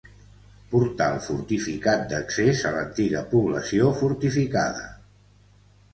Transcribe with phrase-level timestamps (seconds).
[0.69, 4.85] Portal fortificat d'accés a l'antiga població fortificada.